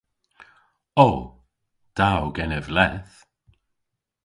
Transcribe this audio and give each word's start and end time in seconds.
O. 1.03 1.07
Da 1.97 2.09
o 2.23 2.27
genev 2.35 2.65
leth. 2.75 3.15